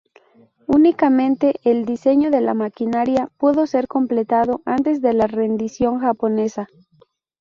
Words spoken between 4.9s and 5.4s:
de la